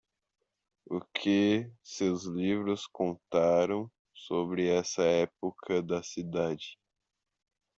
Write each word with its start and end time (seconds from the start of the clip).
O 0.89 0.99
que 1.13 1.71
seus 1.83 2.25
livros 2.25 2.87
contaram 2.87 3.87
sobre 4.15 4.67
essa 4.67 5.03
época 5.03 5.79
da 5.83 6.01
cidade? 6.01 6.75